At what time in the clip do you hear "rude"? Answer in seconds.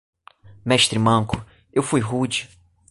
2.01-2.49